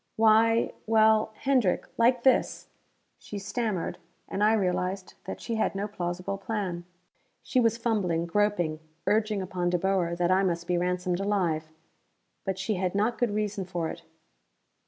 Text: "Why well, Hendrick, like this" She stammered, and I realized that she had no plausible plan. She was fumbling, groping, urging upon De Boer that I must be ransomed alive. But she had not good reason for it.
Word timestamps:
"Why 0.15 0.73
well, 0.87 1.29
Hendrick, 1.41 1.85
like 1.95 2.23
this" 2.23 2.69
She 3.19 3.37
stammered, 3.37 3.99
and 4.27 4.43
I 4.43 4.53
realized 4.53 5.13
that 5.25 5.39
she 5.39 5.53
had 5.57 5.75
no 5.75 5.87
plausible 5.87 6.39
plan. 6.39 6.85
She 7.43 7.59
was 7.59 7.77
fumbling, 7.77 8.25
groping, 8.25 8.79
urging 9.05 9.43
upon 9.43 9.69
De 9.69 9.77
Boer 9.77 10.15
that 10.15 10.31
I 10.31 10.41
must 10.41 10.65
be 10.65 10.75
ransomed 10.75 11.19
alive. 11.19 11.69
But 12.45 12.57
she 12.57 12.77
had 12.77 12.95
not 12.95 13.19
good 13.19 13.29
reason 13.35 13.63
for 13.63 13.89
it. 13.89 14.01